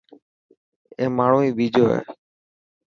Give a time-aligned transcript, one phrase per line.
[0.97, 1.99] اي ماڻهو هي ٻيجو هي.